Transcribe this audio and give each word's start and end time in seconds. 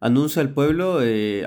Anuncio 0.00 0.42
al 0.42 0.52
pueblo, 0.52 1.02
eh, 1.02 1.46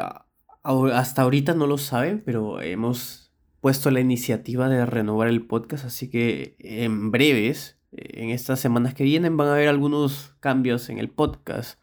hasta 0.94 1.22
ahorita 1.22 1.54
no 1.54 1.68
lo 1.68 1.78
saben, 1.78 2.22
pero 2.26 2.62
hemos 2.62 3.32
puesto 3.62 3.92
la 3.92 4.00
iniciativa 4.00 4.70
de 4.70 4.86
renovar 4.86 5.28
el 5.28 5.46
podcast, 5.46 5.86
así 5.86 6.10
que 6.10 6.56
en 6.60 7.12
breves, 7.12 7.78
en 7.92 8.30
estas 8.30 8.60
semanas 8.60 8.94
que 8.94 9.04
vienen, 9.04 9.38
van 9.38 9.50
a 9.50 9.54
haber 9.54 9.68
algunos 9.68 10.36
cambios 10.40 10.90
en 10.90 10.98
el 10.98 11.10
podcast. 11.10 11.80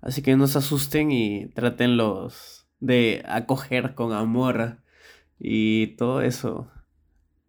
Así 0.00 0.22
que 0.22 0.36
no 0.36 0.46
se 0.46 0.58
asusten 0.58 1.10
y 1.10 1.46
tratenlos 1.48 2.68
de 2.80 3.24
acoger 3.26 3.94
con 3.94 4.12
amor 4.12 4.78
y 5.38 5.88
todo 5.96 6.20
eso. 6.20 6.70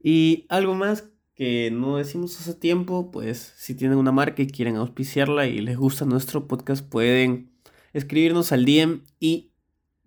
Y 0.02 0.46
algo 0.50 0.74
más 0.74 1.10
que 1.36 1.70
no 1.72 1.98
decimos 1.98 2.40
hace 2.40 2.54
tiempo, 2.56 3.12
pues 3.12 3.54
si 3.58 3.76
tienen 3.76 3.98
una 3.98 4.12
marca 4.12 4.42
y 4.42 4.48
quieren 4.48 4.76
auspiciarla 4.76 5.46
y 5.46 5.60
les 5.60 5.78
gusta 5.78 6.06
nuestro 6.06 6.48
podcast, 6.48 6.88
pueden 6.88 7.52
escribirnos 7.94 8.52
al 8.52 8.66
DM 8.66 9.02
y 9.20 9.52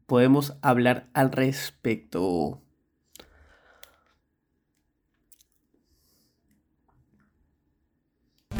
podemos 0.07 0.57
hablar 0.63 1.09
al 1.13 1.33
respecto. 1.33 2.61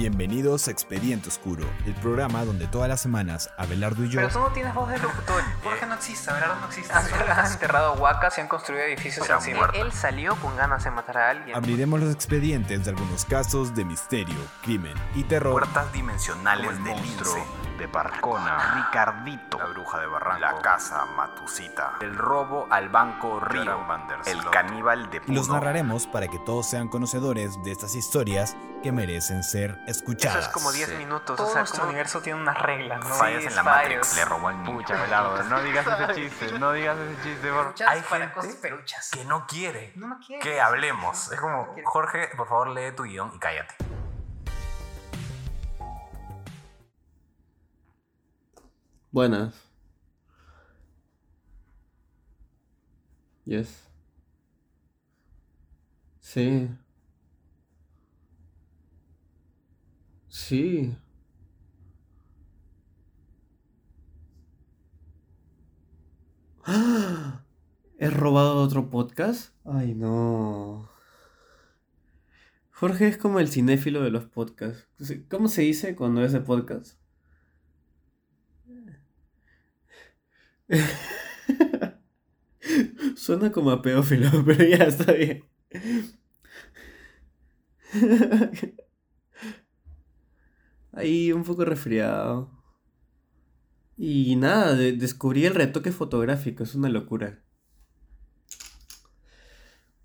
Bienvenidos 0.01 0.67
a 0.67 0.71
Expediente 0.71 1.29
Oscuro, 1.29 1.63
el 1.85 1.93
programa 1.93 2.43
donde 2.47 2.67
todas 2.67 2.89
las 2.89 3.03
semanas 3.03 3.51
Abelardo 3.59 4.03
y 4.03 4.09
yo. 4.09 4.19
Pero 4.19 4.33
tú 4.33 4.39
no 4.39 4.49
tienes 4.49 4.73
voz 4.73 4.89
de 4.89 4.97
locutor. 4.97 5.43
Jorge 5.63 5.85
no 5.85 5.95
existe, 5.95 6.31
Abelardo 6.31 6.59
no 6.59 6.67
existe. 6.69 6.95
Han 6.95 7.53
enterrado 7.53 7.93
huacas 7.97 8.39
y 8.39 8.41
han 8.41 8.49
construido 8.49 8.83
edificios 8.85 9.29
encima. 9.29 9.69
Él 9.75 9.93
salió 9.93 10.37
con 10.37 10.57
ganas 10.57 10.85
de 10.85 10.91
matar 10.91 11.19
a 11.19 11.29
alguien. 11.29 11.55
Abriremos 11.55 12.01
los 12.01 12.15
expedientes 12.15 12.83
de 12.83 12.91
algunos 12.91 13.27
casos 13.27 13.75
de 13.75 13.85
misterio, 13.85 14.39
crimen 14.63 14.95
y 15.15 15.25
terror. 15.25 15.53
Puertas 15.53 15.93
dimensionales 15.93 16.83
del 16.83 16.97
lince 17.03 17.45
de 17.79 17.89
Parcona, 17.89 18.87
Ricardito, 18.87 19.59
la 19.59 19.67
bruja 19.67 20.01
de 20.01 20.07
Barranco, 20.07 20.41
la 20.41 20.63
casa 20.63 21.07
Matusita, 21.17 21.95
el 22.01 22.17
robo 22.17 22.67
al 22.71 22.89
banco 22.91 23.41
Río, 23.41 23.87
el 24.27 24.51
caníbal 24.51 25.11
de 25.11 25.21
Puno. 25.21 25.39
Los 25.39 25.49
narraremos 25.49 26.07
para 26.07 26.29
que 26.29 26.39
todos 26.39 26.69
sean 26.69 26.89
conocedores 26.89 27.63
de 27.65 27.73
estas 27.73 27.95
historias 27.95 28.55
que 28.83 28.93
merecen 28.93 29.43
ser 29.43 29.79
escuchadas. 29.91 30.39
Eso 30.39 30.49
es 30.49 30.55
como 30.55 30.73
10 30.73 30.99
minutos. 30.99 31.37
Todo 31.37 31.49
o 31.49 31.51
sea, 31.51 31.61
nuestro 31.61 31.85
universo 31.85 32.21
tiene 32.23 32.41
unas 32.41 32.61
reglas, 32.61 33.01
¿no? 33.01 33.15
Fallas 33.15 33.45
en 33.45 33.55
la 33.55 33.63
Matrix, 33.63 34.17
le 34.17 34.25
robó 34.25 34.49
al 34.49 34.63
niño. 34.63 34.77
Pucha, 34.77 34.95
no 35.49 35.63
digas 35.63 35.87
ese 35.87 36.15
chiste, 36.15 36.59
no 36.59 36.73
digas 36.73 36.97
ese 36.99 37.23
chiste. 37.23 37.51
Por... 37.51 37.75
Hay 37.87 38.03
gente 38.03 38.31
que 39.13 39.25
no 39.25 39.47
quiere 39.47 39.93
no 39.97 40.19
quiere. 40.25 40.43
que 40.43 40.61
hablemos. 40.61 41.33
Es 41.33 41.41
como, 41.41 41.75
Jorge, 41.85 42.29
por 42.37 42.49
favor, 42.49 42.69
lee 42.69 42.93
tu 42.97 43.05
guion 43.05 43.33
y 43.35 43.39
cállate. 43.39 43.75
Buenas. 49.11 49.55
Yes. 53.45 53.83
Sí. 56.21 56.71
Sí. 60.41 60.97
¡Ah! 66.65 67.45
¿He 67.99 68.09
robado 68.11 68.63
otro 68.63 68.89
podcast? 68.91 69.55
Ay, 69.65 69.95
no. 69.95 70.89
Jorge 72.73 73.09
es 73.09 73.17
como 73.19 73.39
el 73.41 73.49
cinéfilo 73.49 74.03
de 74.03 74.11
los 74.11 74.25
podcasts. 74.25 74.89
¿Cómo 75.29 75.49
se 75.49 75.63
dice 75.63 75.95
cuando 75.95 76.25
es 76.25 76.33
de 76.33 76.41
podcast? 76.41 76.99
Suena 83.17 83.53
como 83.53 83.71
a 83.71 83.83
pedófilo, 83.83 84.31
pero 84.47 84.65
ya 84.65 84.85
está 84.85 85.13
bien. 85.13 85.45
Ahí 90.93 91.33
un 91.33 91.45
poco 91.45 91.65
resfriado. 91.65 92.51
Y 93.97 94.37
nada, 94.37 94.75
descubrí 94.75 95.45
el 95.45 95.55
retoque 95.55 95.93
fotográfico, 95.93 96.63
es 96.65 96.75
una 96.75 96.89
locura. 96.89 97.43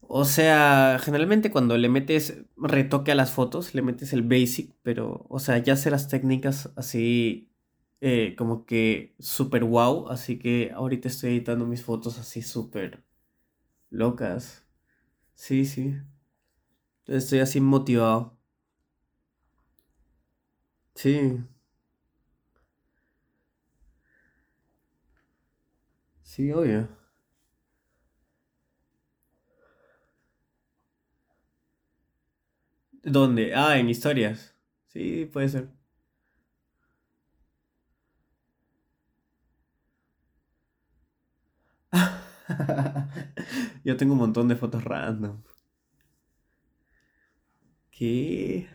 O 0.01 0.23
sea, 0.25 0.99
generalmente 1.01 1.49
cuando 1.51 1.77
le 1.77 1.89
metes 1.89 2.43
retoque 2.57 3.11
a 3.11 3.15
las 3.15 3.31
fotos, 3.31 3.73
le 3.73 3.81
metes 3.81 4.13
el 4.13 4.21
basic, 4.21 4.73
pero, 4.83 5.25
o 5.29 5.39
sea, 5.39 5.57
ya 5.57 5.75
sé 5.75 5.89
las 5.89 6.07
técnicas 6.09 6.71
así 6.75 7.49
eh, 8.01 8.35
como 8.37 8.65
que 8.65 9.15
super 9.19 9.63
wow, 9.63 10.09
así 10.09 10.37
que 10.39 10.71
ahorita 10.75 11.07
estoy 11.07 11.31
editando 11.31 11.65
mis 11.65 11.83
fotos 11.83 12.19
así 12.19 12.41
súper 12.43 13.03
locas. 13.89 14.67
Sí, 15.35 15.65
sí. 15.65 15.95
Estoy 17.07 17.39
así 17.39 17.61
motivado. 17.61 18.34
Sí. 20.95 21.43
Sí, 26.23 26.51
obvio. 26.51 26.89
¿Dónde? 33.03 33.53
Ah, 33.55 33.77
en 33.77 33.89
historias. 33.89 34.53
Sí, 34.87 35.25
puede 35.31 35.47
ser. 35.49 35.69
Yo 43.83 43.97
tengo 43.97 44.13
un 44.13 44.19
montón 44.19 44.47
de 44.47 44.55
fotos 44.55 44.83
random. 44.83 45.41
¿Qué? 47.91 48.67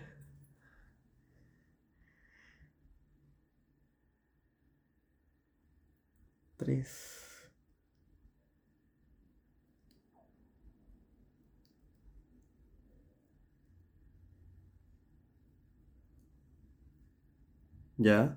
Tres. 6.70 7.50
¿Ya? 17.98 18.36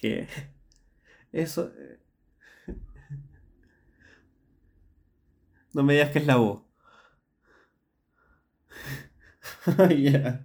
¿Qué? 0.02 0.28
Eso... 1.32 1.72
Eh, 1.76 1.98
no 5.74 5.82
me 5.82 5.94
digas 5.94 6.10
que 6.10 6.18
es 6.20 6.26
la 6.26 6.36
voz. 6.36 6.62
Ya. 9.90 10.42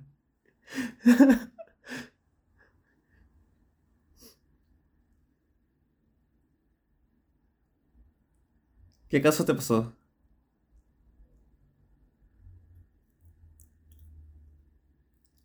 ¿Qué 9.10 9.22
caso 9.22 9.46
te 9.46 9.54
pasó? 9.54 9.94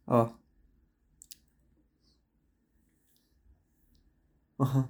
Ah. 0.07 0.33
Ajá. 4.63 4.89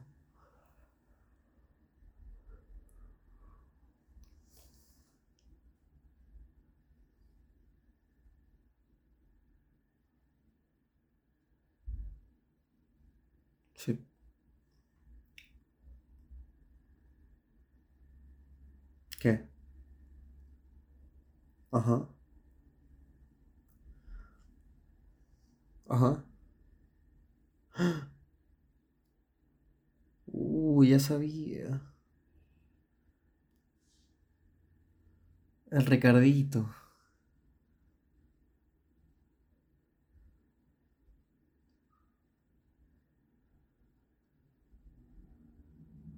Sí. 13.75 13.99
¿Qué? 19.19 19.47
Ajá. 21.73 22.07
Ajá. 25.89 26.25
Uh, 30.33 30.83
ya 30.85 30.99
sabía. 30.99 31.81
El 35.73 35.87
Ricardito. 35.87 36.71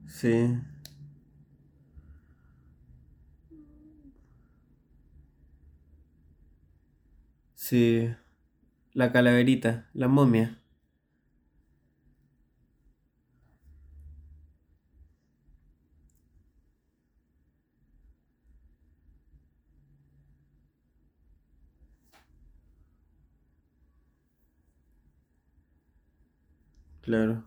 Sí. 0.07 0.31
Sí. 7.57 8.15
La 8.95 9.13
calaverita, 9.13 9.91
la 9.95 10.09
momia. 10.09 10.63
Claro. 27.05 27.45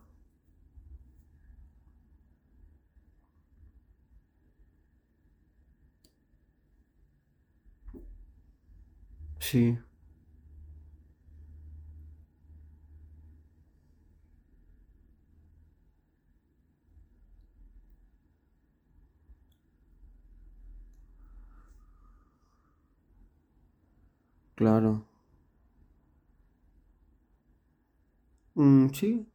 Sí, 9.40 9.78
claro. 24.54 25.06
Mm, 28.56 28.90
sí, 28.92 29.26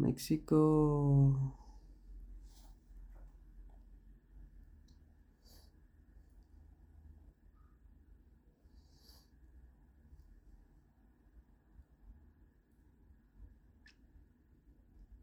México. 0.00 0.56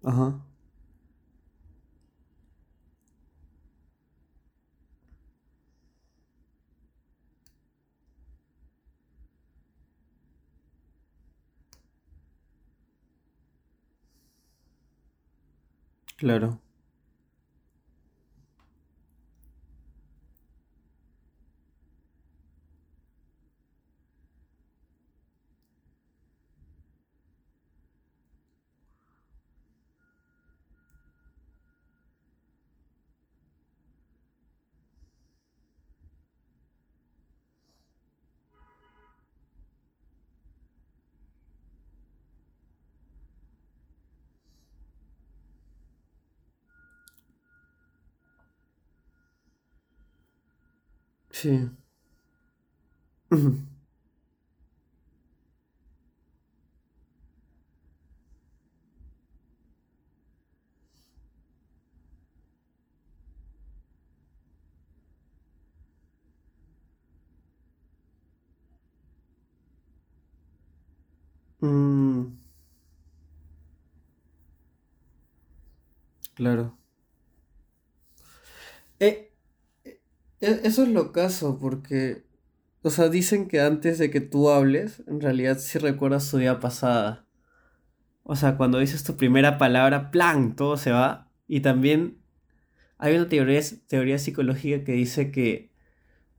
Ajá, 0.03 0.41
claro. 16.17 16.61
Sí. 51.37 51.69
Ujú. 53.31 53.57
Mm, 71.61 72.31
claro. 76.33 76.77
Eh, 78.99 79.26
eso 80.41 80.83
es 80.83 80.89
lo 80.89 81.11
caso, 81.11 81.57
porque, 81.59 82.23
o 82.81 82.89
sea, 82.89 83.09
dicen 83.09 83.47
que 83.47 83.61
antes 83.61 83.97
de 83.97 84.11
que 84.11 84.21
tú 84.21 84.49
hables, 84.49 85.03
en 85.07 85.21
realidad 85.21 85.57
sí 85.59 85.79
recuerdas 85.79 86.29
tu 86.29 86.37
vida 86.37 86.59
pasada. 86.59 87.25
O 88.23 88.35
sea, 88.35 88.57
cuando 88.57 88.79
dices 88.79 89.03
tu 89.03 89.15
primera 89.15 89.57
palabra, 89.57 90.11
¡plan! 90.11 90.55
Todo 90.55 90.77
se 90.77 90.91
va. 90.91 91.31
Y 91.47 91.61
también 91.61 92.17
hay 92.97 93.15
una 93.15 93.29
teoría, 93.29 93.61
teoría 93.87 94.19
psicológica 94.19 94.83
que 94.83 94.91
dice 94.93 95.31
que, 95.31 95.71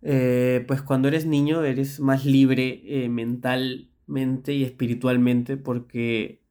eh, 0.02 0.64
pues 0.68 0.82
cuando 0.82 1.08
eres 1.08 1.26
niño 1.26 1.64
eres 1.64 1.98
más 1.98 2.24
libre 2.24 2.82
eh, 2.84 3.08
mentalmente 3.08 4.52
y 4.52 4.64
espiritualmente 4.64 5.56
porque, 5.56 6.42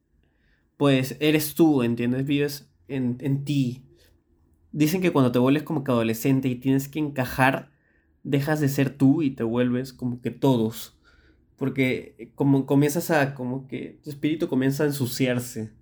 pues, 0.76 1.16
eres 1.20 1.54
tú, 1.54 1.82
¿entiendes? 1.82 2.26
Vives 2.26 2.70
en, 2.88 3.16
en 3.20 3.44
ti. 3.44 3.87
Dicen 4.72 5.00
que 5.02 5.12
cuando 5.12 5.32
te 5.32 5.38
vuelves 5.38 5.62
como 5.64 5.84
que 5.84 5.92
adolescente 5.92 6.48
y 6.48 6.56
tienes 6.56 6.88
que 6.88 6.98
encajar, 6.98 7.70
dejas 8.22 8.60
de 8.60 8.68
ser 8.68 8.90
tú 8.96 9.22
y 9.22 9.30
te 9.30 9.42
vuelves 9.44 9.92
como 9.92 10.20
que 10.20 10.30
todos. 10.30 10.98
Porque 11.56 12.16
eh, 12.18 12.32
como 12.34 12.66
comienzas 12.66 13.10
a, 13.10 13.34
como 13.34 13.68
que 13.68 14.00
tu 14.04 14.10
espíritu 14.10 14.48
comienza 14.48 14.84
a 14.84 14.88
ensuciarse. 14.88 15.72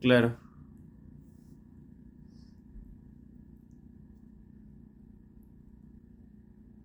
Claro, 0.00 0.38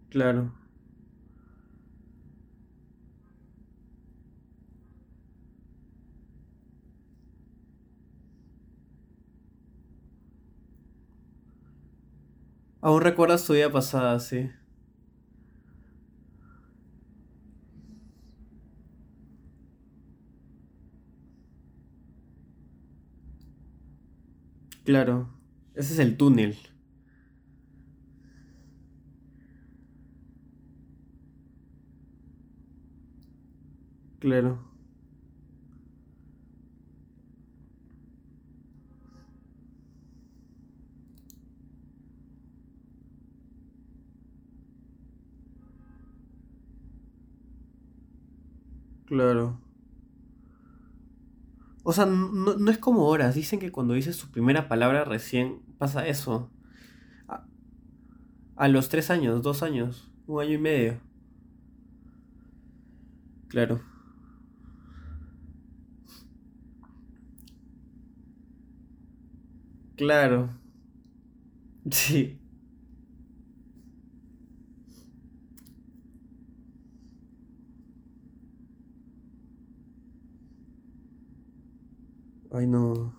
claro, 0.10 0.54
Aún 12.82 13.02
recuerdas 13.02 13.46
tu 13.46 13.54
vida 13.54 13.72
pasada, 13.72 14.20
sí. 14.20 14.50
Claro. 24.84 25.30
Ese 25.76 25.94
es 25.94 26.00
el 26.00 26.18
túnel. 26.18 26.58
Claro, 34.20 34.71
claro. 49.12 49.60
O 51.84 51.94
sea, 51.94 52.06
no, 52.06 52.56
no 52.58 52.72
es 52.72 52.77
como 52.77 53.08
horas. 53.08 53.36
Dicen 53.36 53.60
que 53.60 53.72
cuando 53.72 53.94
dices 53.94 54.18
tu 54.18 54.27
primera 54.32 54.68
palabra 54.68 55.03
recién 55.06 55.62
pasa 55.77 56.08
eso. 56.08 56.50
A, 57.27 57.46
a 58.56 58.68
los 58.70 58.88
tres 58.89 59.10
años, 59.10 59.41
dos 59.44 59.62
años, 59.63 60.10
un 60.27 60.41
año 60.41 60.53
y 60.53 60.58
medio. 60.58 61.01
Claro, 63.50 63.82
claro. 69.96 70.50
Sí. 71.91 72.41
Ay, 82.51 82.67
no. 82.67 83.15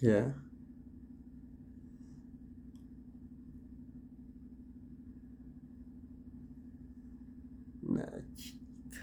Ya. 0.00 0.08
Yeah. 0.10 0.32
Nachita. 7.82 9.00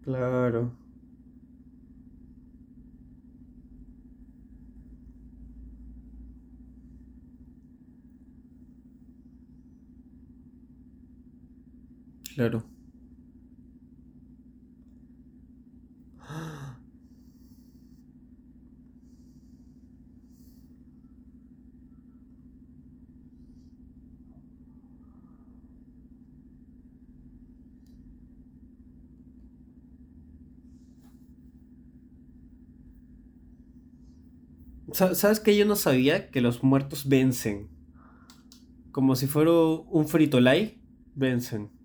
Claro. 0.00 0.78
Claro. 12.36 12.64
Sa- 34.92 35.14
¿Sabes 35.14 35.38
que 35.38 35.56
yo 35.56 35.64
no 35.64 35.76
sabía 35.76 36.28
que 36.32 36.40
los 36.40 36.64
muertos 36.64 37.08
vencen? 37.08 37.68
Como 38.90 39.14
si 39.16 39.26
fuera 39.26 39.52
un 39.52 40.08
fritolay, 40.08 40.82
vencen. 41.14 41.75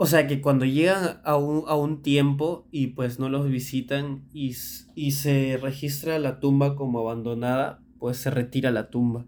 O 0.00 0.06
sea 0.06 0.28
que 0.28 0.40
cuando 0.40 0.64
llegan 0.64 1.20
a 1.24 1.36
un, 1.36 1.64
a 1.66 1.74
un 1.74 2.02
tiempo 2.02 2.68
y 2.70 2.88
pues 2.88 3.18
no 3.18 3.28
los 3.28 3.48
visitan 3.48 4.28
y, 4.32 4.54
y 4.94 5.10
se 5.10 5.58
registra 5.60 6.20
la 6.20 6.38
tumba 6.38 6.76
como 6.76 7.00
abandonada, 7.00 7.82
pues 7.98 8.16
se 8.18 8.30
retira 8.30 8.70
la 8.70 8.90
tumba. 8.90 9.26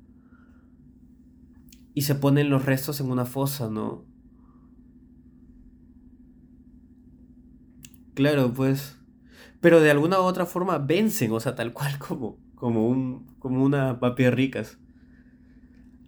Y 1.95 2.03
se 2.03 2.17
ponen 2.17 2.51
los 2.51 2.65
restos 2.67 3.01
en 3.01 3.11
una 3.13 3.27
fosa, 3.27 3.69
¿no? 3.71 4.05
Claro, 8.15 8.53
pues. 8.53 8.97
Pero 9.61 9.81
de 9.81 9.91
alguna 9.91 10.21
u 10.21 10.25
otra 10.25 10.47
forma 10.47 10.79
vencen, 10.79 11.33
o 11.33 11.41
sea, 11.41 11.55
tal 11.55 11.73
cual 11.73 11.99
como, 11.99 12.39
como 12.55 12.89
un, 12.89 13.27
como 13.39 13.65
una 13.65 13.99
papi 14.01 14.31
ricas. 14.31 14.79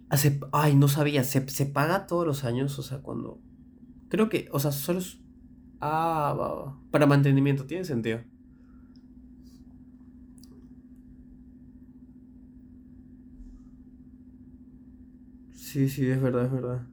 Hace, 0.09 0.39
ay, 0.53 0.75
no 0.75 0.87
sabía, 0.87 1.23
se, 1.25 1.47
se 1.49 1.65
paga 1.65 2.07
todos 2.07 2.25
los 2.25 2.43
años, 2.45 2.79
o 2.79 2.83
sea, 2.83 2.99
cuando. 3.01 3.41
Creo 4.13 4.29
que, 4.29 4.47
o 4.51 4.59
sea, 4.59 4.71
solo. 4.71 5.01
Ah, 5.81 6.35
va, 6.39 6.47
va. 6.55 6.79
Para 6.91 7.07
mantenimiento, 7.07 7.65
tiene 7.67 7.83
sentido. 7.85 8.21
Sí, 15.53 15.89
sí, 15.89 16.09
es 16.09 16.21
verdad, 16.21 16.45
es 16.45 16.51
verdad. 16.51 16.92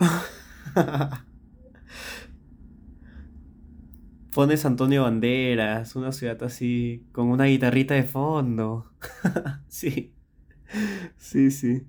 Pones 4.32 4.64
Antonio 4.66 5.02
Banderas, 5.04 5.96
una 5.96 6.12
ciudad 6.12 6.42
así, 6.42 7.06
con 7.12 7.28
una 7.28 7.46
guitarrita 7.46 7.94
de 7.94 8.02
fondo. 8.04 8.92
Sí, 9.68 10.14
sí, 11.18 11.50
sí. 11.50 11.86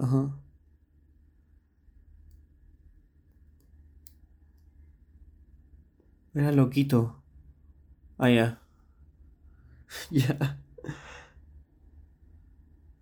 Ajá. 0.00 0.30
Era 6.36 6.52
loquito. 6.52 7.16
Ah, 8.18 8.28
ya. 8.30 8.60
Ya. 10.10 10.56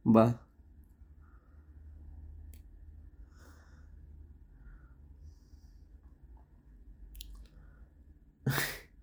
Va. 0.04 0.24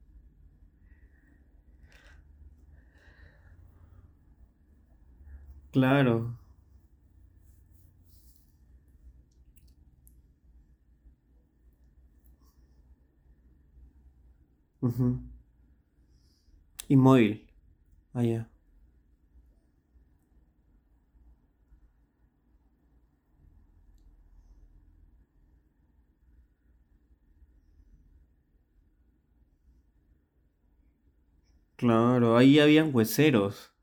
Claro. 5.72 6.41
Ujú. 14.82 15.20
Inmóvil. 16.90 17.48
Ah, 18.14 18.24
ya. 18.24 18.50
Claro, 31.76 32.38
ahí 32.38 32.60
habían 32.62 32.96
hueseros. 32.96 33.74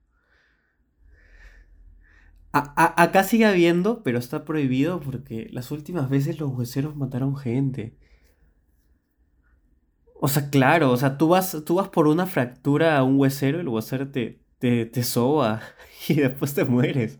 A- 2.52 2.72
a- 2.76 3.02
acá 3.02 3.24
sigue 3.24 3.46
habiendo, 3.46 4.02
pero 4.02 4.18
está 4.18 4.44
prohibido 4.44 5.00
porque 5.00 5.48
las 5.50 5.70
últimas 5.70 6.08
veces 6.10 6.38
los 6.40 6.50
hueseros 6.52 6.96
mataron 6.96 7.36
gente. 7.36 7.96
O 10.20 10.28
sea, 10.28 10.50
claro, 10.50 10.90
o 10.90 10.96
sea, 10.96 11.16
tú 11.18 11.28
vas, 11.28 11.56
tú 11.64 11.76
vas 11.76 11.88
por 11.88 12.08
una 12.08 12.26
fractura 12.26 12.98
a 12.98 13.04
un 13.04 13.18
huesero, 13.20 13.60
el 13.60 13.68
huesero 13.68 14.10
te, 14.10 14.40
te, 14.58 14.84
te 14.86 15.02
soba 15.04 15.62
y 16.08 16.14
después 16.14 16.54
te 16.54 16.64
mueres. 16.64 17.18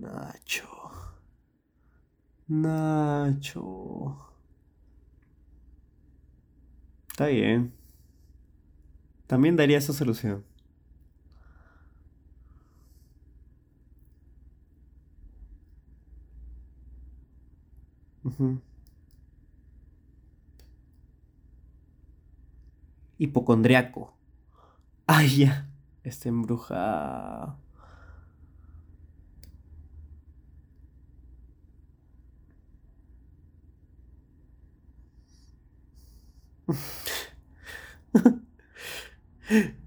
Nacho. 0.00 0.68
Nacho. 2.62 3.64
Está 7.10 7.26
bien. 7.26 7.72
También 9.26 9.56
daría 9.56 9.78
esa 9.78 9.92
solución. 9.92 10.44
Hipocondriaco. 23.18 24.14
Ay, 25.06 25.38
ya. 25.38 25.68
Está 26.04 26.28
embrujado. 26.28 27.58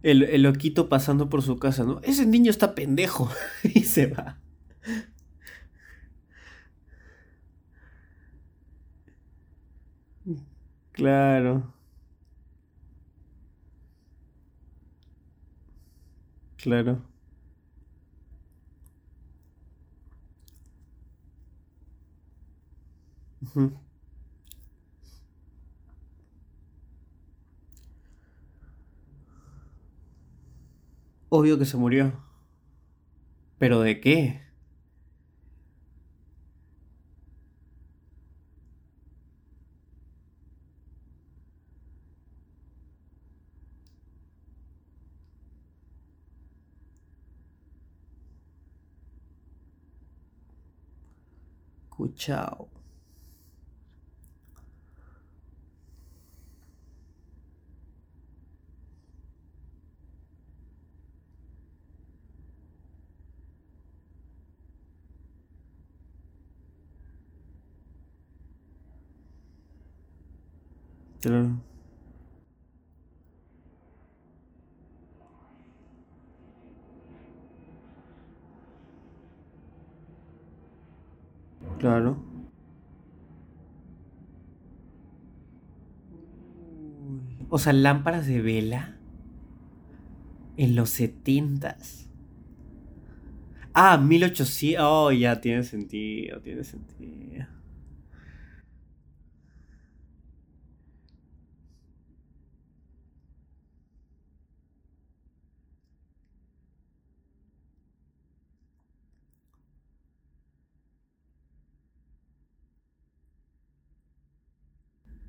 El, 0.02 0.24
el, 0.24 0.42
loquito 0.42 0.90
pasando 0.90 1.30
por 1.30 1.44
su 1.44 1.60
casa, 1.60 1.84
¿no? 1.84 2.02
Ese 2.02 2.26
niño 2.26 2.50
está 2.50 2.74
pendejo 2.74 3.30
y 3.64 3.82
se 3.82 4.08
va. 4.08 4.40
Claro. 11.02 11.74
Claro. 16.58 17.02
Obvio 31.30 31.58
que 31.58 31.66
se 31.66 31.78
murió. 31.78 32.12
¿Pero 33.60 33.82
de 33.82 34.00
qué? 34.02 34.42
Cuchao. 52.02 52.68
Claro. 71.22 71.71
Claro. 81.82 82.12
O 87.50 87.58
sea, 87.60 87.74
lámparas 87.74 88.26
de 88.28 88.42
vela 88.42 88.96
en 90.58 90.76
los 90.76 90.90
setentas. 90.90 92.08
Ah, 93.74 93.98
1800. 93.98 94.86
Oh, 94.86 95.12
ya 95.12 95.40
tiene 95.42 95.64
sentido, 95.64 96.42
tiene 96.42 96.64
sentido. 96.64 97.46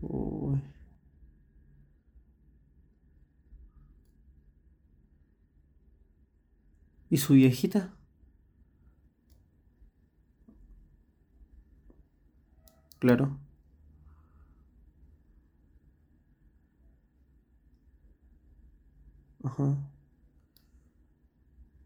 Uy. 0.03 0.59
¿Y 7.13 7.19
su 7.19 7.35
viejita? 7.35 7.91
Claro. 12.99 13.37
Ajá. 19.45 19.77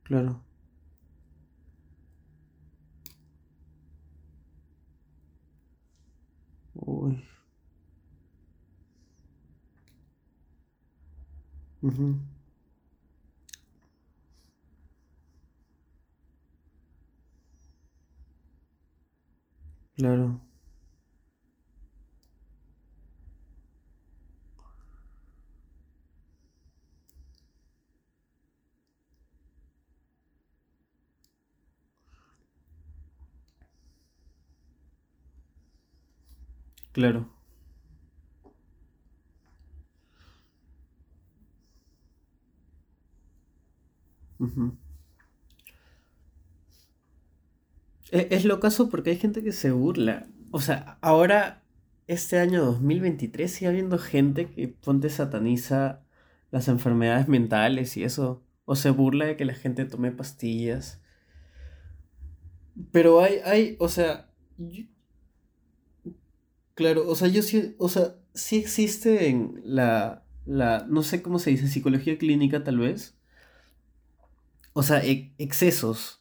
Claro. 0.05 0.41
Uy. 6.75 7.23
Claro. 19.97 20.41
Claro. 36.93 37.29
Ujú. 44.41 44.77
E- 48.11 48.29
Es 48.31 48.45
lo 48.45 48.61
caso 48.61 48.89
porque 48.89 49.11
hay 49.11 49.17
gente 49.19 49.43
que 49.43 49.53
se 49.53 49.71
burla. 49.73 50.27
O 50.51 50.61
sea, 50.61 50.99
ahora, 51.01 51.63
este 52.07 52.39
año 52.39 52.65
2023, 52.65 53.51
sigue 53.53 53.69
habiendo 53.69 53.99
gente 53.99 54.51
que 54.51 54.69
ponte 54.69 55.11
sataniza 55.11 56.03
las 56.51 56.69
enfermedades 56.69 57.29
mentales 57.29 57.97
y 57.97 58.05
eso. 58.05 58.43
O 58.65 58.77
se 58.77 58.91
burla 58.91 59.27
de 59.27 59.37
que 59.37 59.45
la 59.45 59.55
gente 59.55 59.85
tome 59.85 60.11
pastillas. 60.13 61.01
Pero 62.93 63.21
hay, 63.23 63.37
hay, 63.45 63.77
o 63.79 63.89
sea, 63.89 64.29
claro, 66.75 67.09
o 67.09 67.15
sea, 67.15 67.29
yo 67.29 67.43
sí, 67.43 67.75
o 67.79 67.89
sea, 67.89 68.17
sí 68.35 68.57
existe 68.59 69.29
en 69.29 69.61
la, 69.65 70.25
la, 70.45 70.87
no 70.89 71.03
sé 71.03 71.23
cómo 71.23 71.39
se 71.39 71.51
dice, 71.51 71.69
psicología 71.69 72.19
clínica 72.19 72.65
tal 72.65 72.79
vez. 72.79 73.17
O 74.75 74.83
sea, 74.85 75.01
e- 75.05 75.33
excesos. 75.39 76.16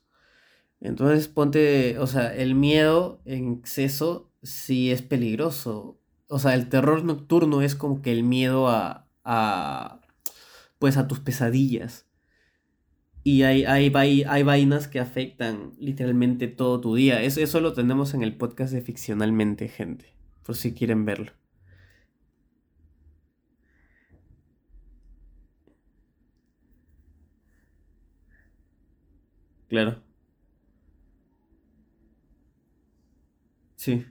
Entonces 0.86 1.28
ponte, 1.28 1.98
o 2.00 2.08
sea, 2.08 2.34
el 2.36 2.56
miedo 2.56 3.22
en 3.26 3.54
exceso 3.54 4.32
sí 4.44 4.92
es 4.92 5.02
peligroso. 5.02 6.00
O 6.28 6.40
sea, 6.40 6.54
el 6.56 6.70
terror 6.70 7.04
nocturno 7.04 7.62
es 7.62 7.76
como 7.76 8.02
que 8.02 8.12
el 8.12 8.24
miedo 8.24 8.70
a, 8.70 9.08
a 9.24 10.02
pues 10.80 10.98
a 10.98 11.08
tus 11.08 11.20
pesadillas. 11.20 12.08
Y 13.24 13.42
hay, 13.44 13.66
hay, 13.66 13.92
hay 14.24 14.44
vainas 14.44 14.88
que 14.88 15.00
afectan 15.02 15.74
literalmente 15.80 16.48
todo 16.48 16.80
tu 16.80 16.96
día. 16.96 17.22
Eso, 17.24 17.42
eso 17.42 17.60
lo 17.60 17.74
tenemos 17.74 18.14
en 18.14 18.22
el 18.24 18.38
podcast 18.38 18.72
de 18.74 18.82
Ficcionalmente, 18.82 19.68
gente. 19.68 20.06
Por 20.44 20.56
si 20.56 20.74
quieren 20.74 21.06
verlo. 21.06 21.32
Claro. 29.68 30.02
Sí. 33.86 34.04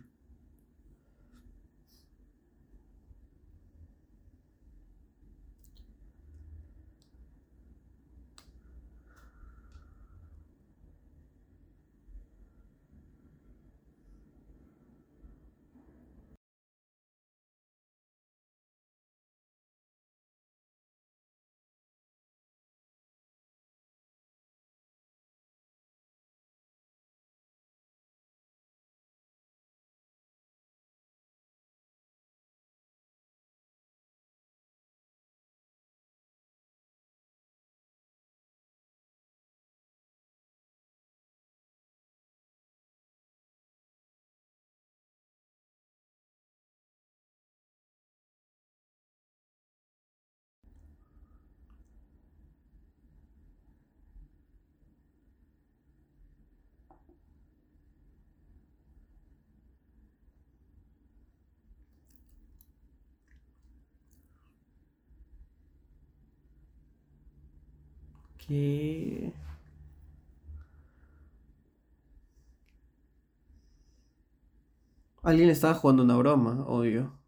Alguien 75.25 75.51
estaba 75.51 75.75
jugando 75.75 76.05
una 76.05 76.17
broma, 76.17 76.65
obvio. 76.69 77.19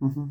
Ujú. 0.00 0.30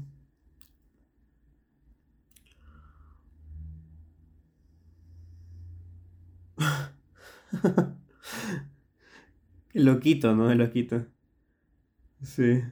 El 9.76 9.86
loquito, 9.86 10.34
¿no? 10.34 10.50
El 10.50 10.58
loquito. 10.58 11.06
Sí. 12.22 12.64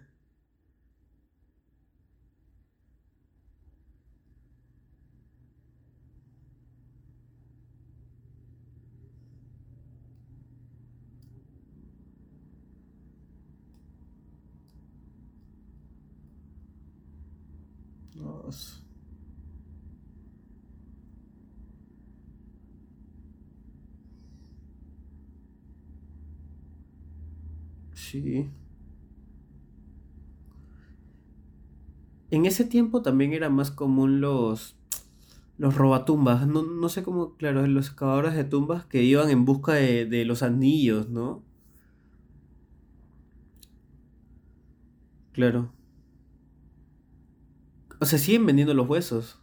Nossa. 18.15 18.83
Sí. 27.93 28.49
En 32.31 32.42
ese 32.53 32.65
tiempo 32.65 33.01
también 33.01 33.33
era 33.33 33.49
más 33.49 33.71
común 33.71 34.21
los, 34.21 34.75
los 35.57 35.75
robatumbas. 35.75 36.47
No, 36.47 36.63
no 36.63 36.89
sé 36.89 37.03
cómo, 37.03 37.35
claro, 37.37 37.65
los 37.67 37.87
excavadores 37.87 38.35
de 38.35 38.43
tumbas 38.43 38.85
que 38.85 39.03
iban 39.03 39.29
en 39.29 39.45
busca 39.45 39.73
de, 39.73 40.05
de 40.05 40.25
los 40.25 40.43
anillos, 40.43 41.09
¿no? 41.09 41.43
Claro. 45.33 45.73
O 47.99 48.05
sea, 48.05 48.19
siguen 48.19 48.45
vendiendo 48.45 48.73
los 48.73 48.87
huesos. 48.87 49.39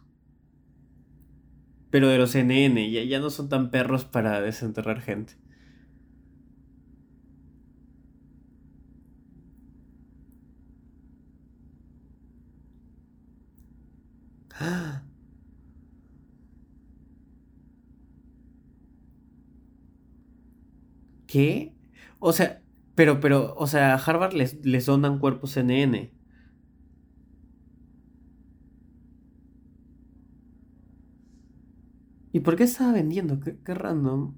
Pero 1.89 2.07
de 2.07 2.17
los 2.17 2.35
NN, 2.35 2.89
ya, 2.91 3.03
ya 3.03 3.19
no 3.19 3.29
son 3.29 3.49
tan 3.49 3.69
perros 3.71 4.05
para 4.05 4.39
desenterrar 4.39 5.01
gente. 5.01 5.33
¿Qué? 21.27 21.75
O 22.19 22.33
sea, 22.33 22.61
pero, 22.95 23.19
pero, 23.19 23.55
o 23.55 23.67
sea, 23.67 23.93
a 23.95 23.97
Harvard 23.97 24.33
les, 24.33 24.63
les 24.65 24.85
donan 24.85 25.19
cuerpos 25.19 25.57
NN. 25.57 26.13
¿Y 32.33 32.39
por 32.41 32.55
qué 32.57 32.63
estaba 32.63 32.91
vendiendo? 32.93 33.39
Qué, 33.39 33.57
qué 33.63 33.73
random. 33.73 34.35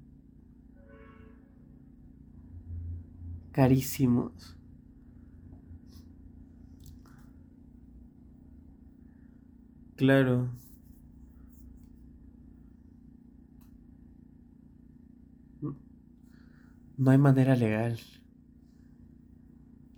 Carísimos. 3.52 4.54
Claro. 9.96 10.50
No 16.96 17.10
hay 17.12 17.18
manera 17.18 17.54
legal. 17.54 18.00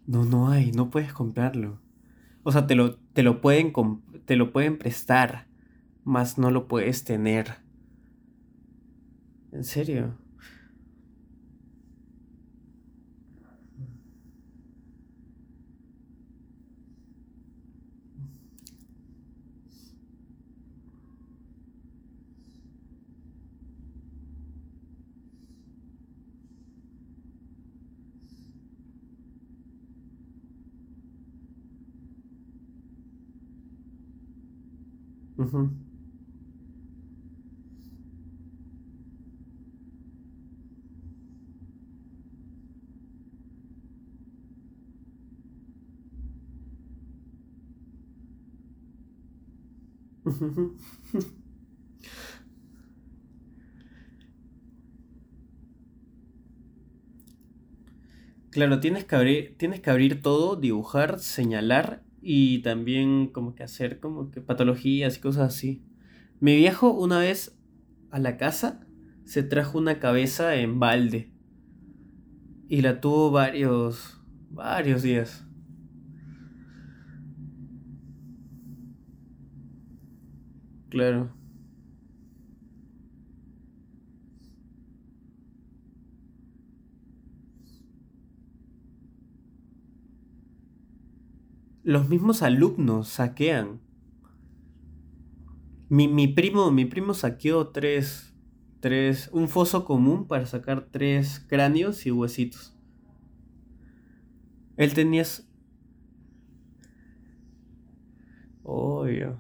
No, 0.06 0.24
no 0.24 0.50
hay, 0.50 0.72
no 0.72 0.90
puedes 0.90 1.12
comprarlo. 1.12 1.78
O 2.44 2.52
sea, 2.52 2.66
te 2.66 2.74
lo, 2.76 2.96
te 3.14 3.22
lo 3.22 3.40
pueden, 3.40 3.72
te 4.26 4.37
lo 4.37 4.52
pueden 4.52 4.78
prestar, 4.78 5.46
mas 6.04 6.38
no 6.38 6.50
lo 6.50 6.68
puedes 6.68 7.04
tener. 7.04 7.56
¿En 9.52 9.64
serio? 9.64 10.14
Claro, 58.50 58.80
tienes 58.80 59.04
que 59.04 59.14
abrir, 59.16 59.56
tienes 59.59 59.80
que 59.80 59.90
abrir 59.90 60.22
todo, 60.22 60.56
dibujar, 60.56 61.20
señalar 61.20 62.02
y 62.28 62.58
también 62.58 63.28
como 63.28 63.54
que 63.54 63.62
hacer 63.62 64.00
como 64.00 64.32
que 64.32 64.40
patologías 64.40 65.16
y 65.16 65.20
cosas 65.20 65.54
así. 65.54 65.84
Mi 66.40 66.56
viejo 66.56 66.90
una 66.90 67.20
vez 67.20 67.56
a 68.10 68.18
la 68.18 68.36
casa 68.36 68.84
se 69.24 69.44
trajo 69.44 69.78
una 69.78 70.00
cabeza 70.00 70.56
en 70.56 70.80
balde 70.80 71.30
y 72.68 72.82
la 72.82 73.00
tuvo 73.00 73.30
varios, 73.30 74.20
varios 74.50 75.02
días. 75.02 75.46
Claro. 80.88 81.32
Los 91.87 92.09
mismos 92.09 92.42
alumnos 92.42 93.07
saquean. 93.07 93.79
Mi, 95.88 96.09
mi 96.09 96.27
primo, 96.27 96.72
mi 96.72 96.85
primo 96.85 97.14
saqueó 97.14 97.68
tres, 97.68 98.35
tres, 98.81 99.31
un 99.33 99.49
foso 99.49 99.85
común 99.85 100.27
para 100.27 100.46
sacar 100.46 100.88
tres 100.90 101.46
cráneos 101.49 102.05
y 102.05 102.11
huesitos. 102.11 102.77
Él 104.77 104.94
tenía, 104.94 105.22
obvio, 108.64 109.38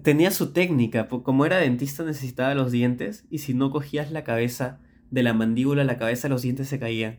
tenía 0.00 0.30
su 0.30 0.52
técnica, 0.52 1.08
como 1.08 1.44
era 1.44 1.56
dentista 1.56 2.04
necesitaba 2.04 2.54
los 2.54 2.70
dientes 2.70 3.26
y 3.30 3.38
si 3.38 3.52
no 3.52 3.72
cogías 3.72 4.12
la 4.12 4.22
cabeza 4.22 4.78
de 5.10 5.24
la 5.24 5.34
mandíbula, 5.34 5.82
la 5.82 5.98
cabeza, 5.98 6.28
los 6.28 6.42
dientes 6.42 6.68
se 6.68 6.78
caían. 6.78 7.18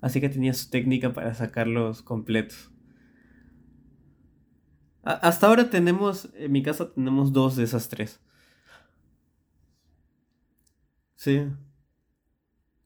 Así 0.00 0.20
que 0.20 0.28
tenía 0.28 0.54
su 0.54 0.70
técnica 0.70 1.12
para 1.12 1.34
sacarlos 1.34 2.02
completos. 2.02 2.72
Hasta 5.08 5.46
ahora 5.46 5.70
tenemos, 5.70 6.28
en 6.34 6.52
mi 6.52 6.62
casa 6.62 6.92
tenemos 6.92 7.32
dos 7.32 7.56
de 7.56 7.64
esas 7.64 7.88
tres. 7.88 8.20
Sí. 11.16 11.48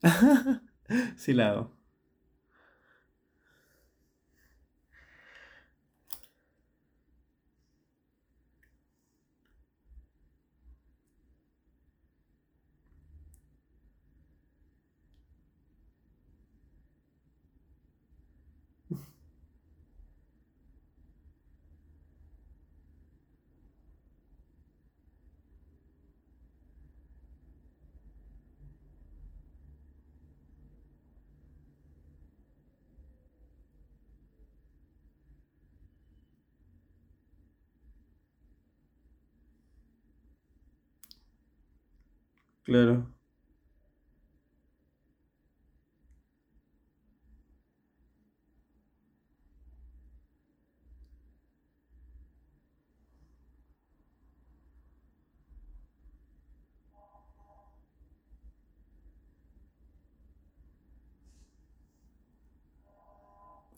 Sí 1.17 1.33
la 1.35 1.51
hago. 1.51 1.82
Claro. 42.65 43.13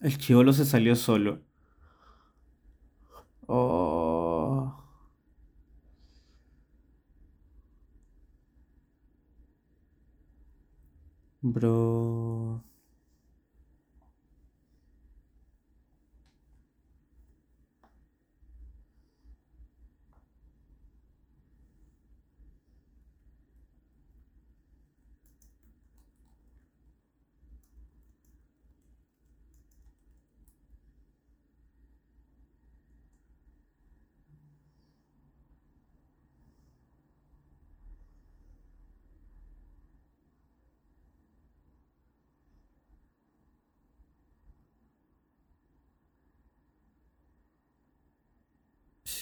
El 0.01 0.17
chivolo 0.17 0.53
se 0.53 0.63
salió 0.65 0.95
solo. 0.95 1.41
Bro. 11.53 12.61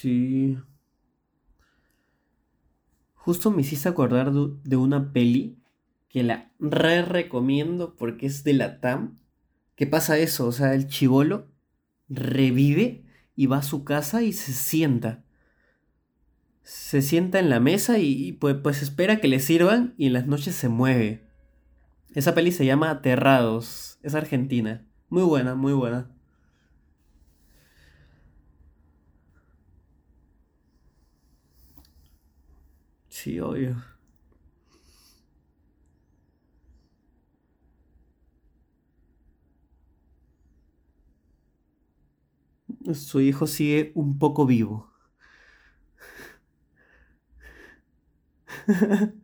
Sí. 0.03 0.57
Justo 3.13 3.51
me 3.51 3.61
hiciste 3.61 3.87
acordar 3.87 4.33
de, 4.33 4.75
una 4.75 5.13
peli 5.13 5.57
que 6.09 6.23
la 6.23 6.51
re 6.59 7.03
recomiendo 7.03 7.95
porque 7.95 8.25
es 8.25 8.43
de 8.43 8.51
la 8.51 8.81
TAM. 8.81 9.17
¿Qué 9.77 9.87
pasa 9.87 10.17
eso? 10.17 10.45
O 10.45 10.51
sea, 10.51 10.73
el 10.73 10.89
chivolo 10.89 11.47
revive 12.09 13.05
y 13.37 13.45
va 13.45 13.59
a 13.59 13.63
su 13.63 13.85
casa 13.85 14.23
y 14.23 14.33
se 14.33 14.51
sienta. 14.51 15.23
Se 16.63 17.01
sienta 17.01 17.39
en 17.39 17.49
la 17.49 17.61
mesa 17.61 17.97
y, 17.97 18.33
pues 18.33 18.81
espera 18.81 19.21
que 19.21 19.29
le 19.29 19.39
sirvan 19.39 19.93
y 19.97 20.07
en 20.07 20.13
las 20.13 20.27
noches 20.27 20.53
se 20.53 20.67
mueve. 20.67 21.23
Esa 22.13 22.35
peli 22.35 22.51
se 22.51 22.65
llama 22.65 22.89
Aterrados. 22.89 23.99
Es 24.03 24.15
argentina. 24.15 24.85
Muy 25.07 25.23
buena, 25.23 25.55
muy 25.55 25.71
buena. 25.71 26.12
Sí, 33.23 33.39
obvio. 33.39 33.75
Su 42.93 43.19
hijo 43.19 43.45
sigue 43.45 43.91
un 43.93 44.17
poco 44.17 44.45
vivo. 44.45 44.89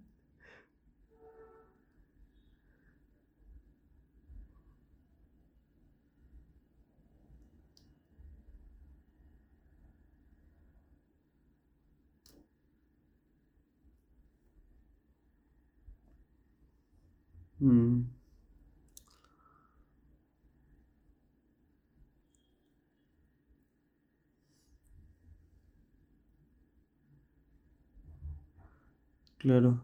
Mm, 17.62 18.04
claro. 29.38 29.84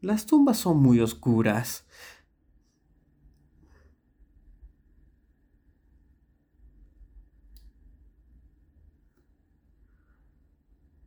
Las 0.00 0.24
tumbas 0.26 0.58
son 0.58 0.80
muy 0.80 1.00
oscuras. 1.00 1.84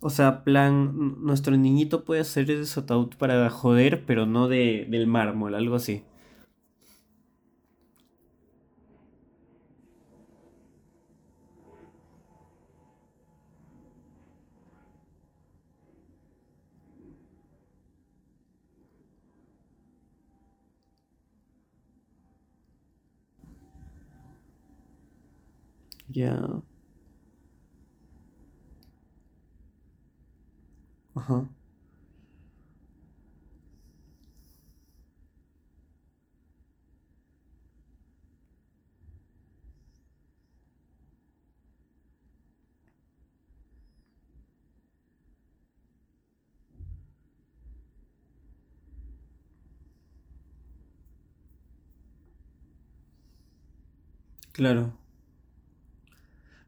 O 0.00 0.10
sea, 0.10 0.44
plan, 0.44 1.16
nuestro 1.24 1.56
niñito 1.56 2.04
puede 2.04 2.20
hacer 2.20 2.50
ese 2.50 2.80
ataúd 2.80 3.14
para 3.16 3.48
joder, 3.50 4.04
pero 4.06 4.26
no 4.26 4.46
de, 4.48 4.86
del 4.90 5.06
mármol, 5.06 5.54
algo 5.54 5.76
así. 5.76 6.04
Ya. 26.12 26.62
Ajá. 31.14 31.48
Claro. 54.52 54.99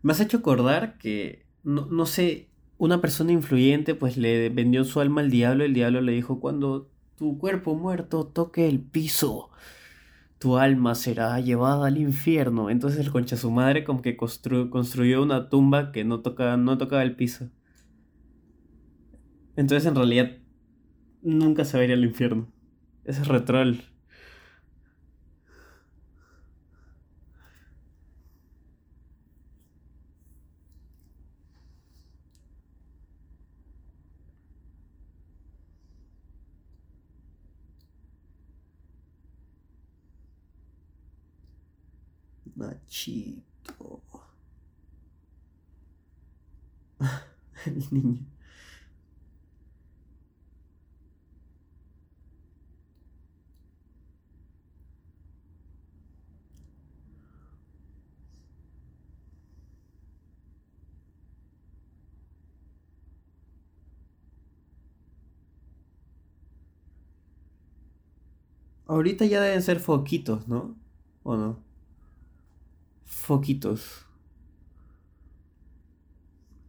Me 0.03 0.13
has 0.13 0.21
hecho 0.21 0.39
acordar 0.39 0.99
que, 0.99 1.47
no, 1.63 1.87
no 1.87 2.07
sé, 2.07 2.49
una 2.79 3.01
persona 3.01 3.33
influyente 3.33 3.95
pues 3.95 4.17
le 4.17 4.49
vendió 4.49 4.85
su 4.85 5.01
alma 5.01 5.21
al 5.21 5.31
diablo. 5.31 5.65
El 5.65 5.75
diablo 5.75 6.01
le 6.01 6.13
dijo, 6.13 6.41
cuando 6.41 6.91
tu 7.17 7.39
cuerpo 7.39 7.75
muerto 7.77 8.27
toque 8.27 8.69
el 8.69 8.81
piso, 8.81 9.51
tu 10.39 10.59
alma 10.59 10.95
será 10.97 11.39
llevada 11.41 11.87
al 11.87 11.99
infierno. 11.99 12.71
Entonces 12.71 13.01
el 13.01 13.13
concha 13.13 13.37
su 13.37 13.51
madre 13.51 13.85
como 13.85 14.03
que 14.03 14.17
constru- 14.17 14.71
construyó 14.71 15.23
una 15.23 15.49
tumba 15.49 15.93
que 15.93 16.05
no 16.05 16.21
toca, 16.21 16.57
no 16.57 16.79
tocaba 16.79 17.03
el 17.03 17.17
piso. 17.17 17.49
Entonces 19.57 19.87
en 19.87 19.95
realidad 19.95 20.33
nunca 21.23 21.65
se 21.65 21.77
va 21.77 21.83
a 21.83 21.87
ir 21.87 21.93
al 21.93 22.05
infierno. 22.05 22.49
Ese 23.05 23.23
es 23.23 23.29
retroll. 23.29 23.83
Nachito. 42.63 44.01
El 47.67 47.87
niño. 47.91 48.27
Ahorita 68.87 69.25
ya 69.27 69.41
deben 69.41 69.63
ser 69.63 69.81
foquitos, 69.81 70.47
¿no? 70.49 70.77
¿O 71.25 71.37
no? 71.37 71.72
Foquitos. 73.25 73.83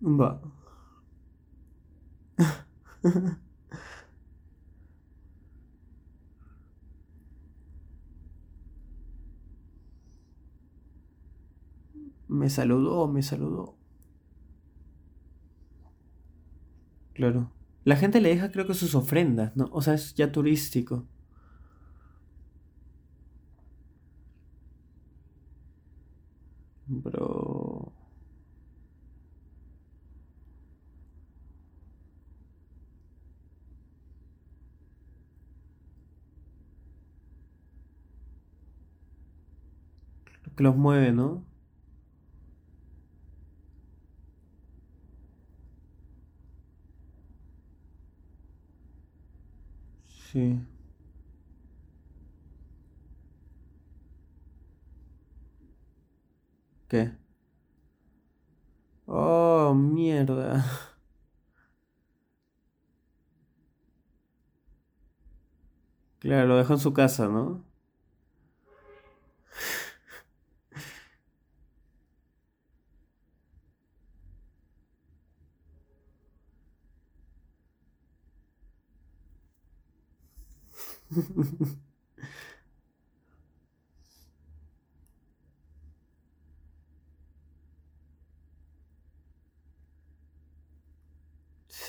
Va. 0.01 0.29
Me 12.27 12.49
saludó, 12.49 13.07
me 13.07 13.21
saludó. 13.23 13.77
Claro. 17.13 17.51
La 17.83 17.95
gente 17.97 18.21
le 18.21 18.29
deja 18.29 18.51
creo 18.51 18.65
que 18.67 18.73
sus 18.73 18.95
ofrendas, 18.95 19.55
¿no? 19.55 19.69
O 19.71 19.81
sea, 19.81 19.93
es 19.95 20.13
ya 20.15 20.31
turístico. 20.31 21.07
Bro. 27.01 27.93
Que 40.55 40.63
los 40.63 40.75
mueve, 40.77 41.11
¿no? 41.11 41.45
Sí. 50.31 50.61
Oh, 59.07 59.73
mierda. 59.73 60.63
Claro, 66.19 66.47
lo 66.47 66.57
dejó 66.57 66.73
en 66.73 66.79
su 66.79 66.91
casa, 66.93 67.27
¿no? 67.27 67.63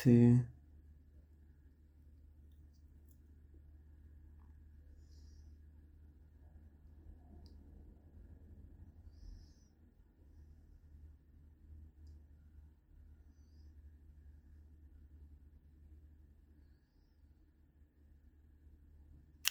Sí, 0.05 0.45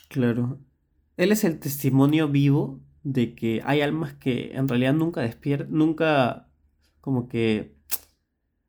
claro. 0.08 0.58
Él 1.16 1.32
es 1.32 1.44
el 1.44 1.58
testimonio 1.60 2.28
vivo 2.28 2.80
de 3.02 3.34
que 3.34 3.62
hay 3.64 3.80
almas 3.82 4.14
que 4.14 4.52
en 4.54 4.68
realidad 4.68 4.94
nunca 4.94 5.20
despiertan, 5.22 5.72
nunca 5.72 6.48
como 7.00 7.28
que 7.28 7.76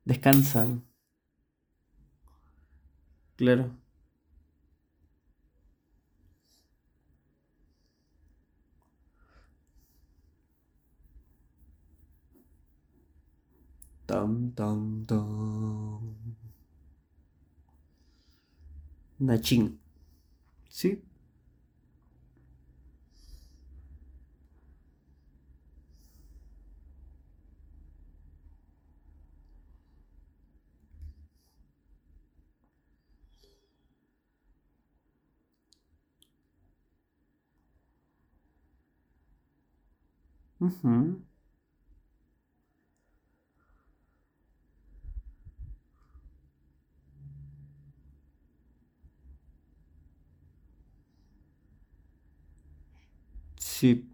descansan. 0.05 0.85
Claro. 3.37 3.71
Tam, 14.07 14.51
tam, 14.55 15.05
tam. 15.07 16.15
Nachín. 19.19 19.79
¿Sí? 20.69 21.01
Ujú. 40.65 41.21
Sí. 53.57 54.09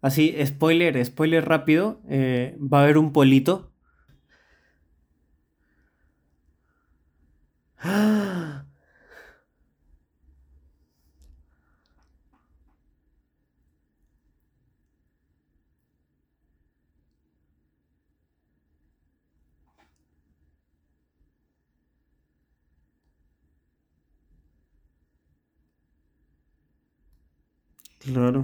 Así, 0.00 0.34
spoiler, 0.46 1.04
spoiler 1.04 1.44
rápido. 1.46 2.00
eh, 2.08 2.56
va 2.60 2.80
a 2.80 2.82
haber 2.84 2.98
un 2.98 3.12
polito. 3.12 3.73
Claro. 28.14 28.42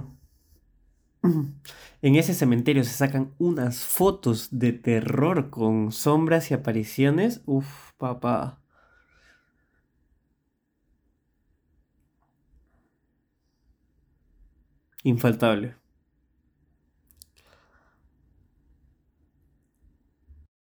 En 2.01 2.15
ese 2.15 2.33
cementerio 2.33 2.83
se 2.83 2.91
sacan 2.91 3.33
unas 3.39 3.79
fotos 3.85 4.49
de 4.51 4.73
terror 4.73 5.49
con 5.49 5.91
sombras 5.91 6.51
y 6.51 6.53
apariciones. 6.53 7.41
Uf, 7.45 7.67
papá. 7.97 8.61
Infaltable. 15.03 15.75